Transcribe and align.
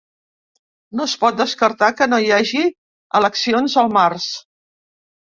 No 0.99 1.03
es 1.09 1.11
pot 1.23 1.35
descartar 1.41 1.89
que 1.99 2.07
no 2.13 2.19
hi 2.23 2.31
hagi 2.37 2.63
eleccions 3.21 3.77
al 3.83 3.93
març. 3.99 4.27